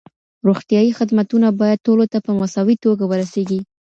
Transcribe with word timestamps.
روغتیايي 0.47 0.91
خدمتونه 0.99 1.47
باید 1.59 1.83
ټولو 1.87 2.05
ته 2.11 2.17
په 2.25 2.31
مساوي 2.39 2.75
توګه 2.85 3.03
ورسیږي. 3.07 3.59